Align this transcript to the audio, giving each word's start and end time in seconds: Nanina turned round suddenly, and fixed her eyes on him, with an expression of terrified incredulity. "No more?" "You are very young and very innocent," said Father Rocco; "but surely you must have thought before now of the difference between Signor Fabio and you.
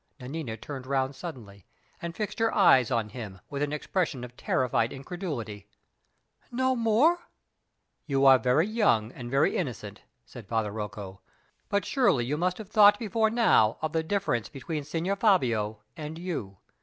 Nanina 0.19 0.57
turned 0.57 0.87
round 0.87 1.13
suddenly, 1.15 1.67
and 2.01 2.15
fixed 2.15 2.39
her 2.39 2.51
eyes 2.55 2.89
on 2.89 3.09
him, 3.09 3.39
with 3.51 3.61
an 3.61 3.71
expression 3.71 4.23
of 4.23 4.35
terrified 4.35 4.91
incredulity. 4.91 5.67
"No 6.51 6.75
more?" 6.75 7.19
"You 8.07 8.25
are 8.25 8.39
very 8.39 8.65
young 8.65 9.11
and 9.11 9.29
very 9.29 9.55
innocent," 9.55 10.01
said 10.25 10.47
Father 10.47 10.71
Rocco; 10.71 11.21
"but 11.69 11.85
surely 11.85 12.25
you 12.25 12.35
must 12.35 12.57
have 12.57 12.69
thought 12.71 12.97
before 12.97 13.29
now 13.29 13.77
of 13.79 13.93
the 13.93 14.01
difference 14.01 14.49
between 14.49 14.83
Signor 14.83 15.17
Fabio 15.17 15.83
and 15.95 16.17
you. 16.17 16.57